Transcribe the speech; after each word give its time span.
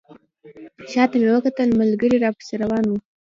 شاته 0.91 1.15
مې 1.21 1.29
وکتل 1.35 1.69
ملګري 1.79 2.17
راپسې 2.25 2.53
روان 2.63 2.83
وو. 2.87 2.97